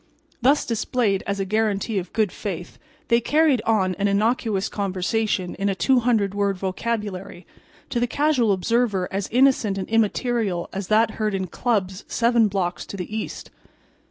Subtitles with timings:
[0.41, 5.69] Thus displayed as a guarantee of good faith, they carried on an innocuous conversation in
[5.69, 7.45] a 200 word vocabulary,
[7.91, 12.83] to the casual observer as innocent and immaterial as that heard in clubs seven blocks
[12.87, 13.51] to the east.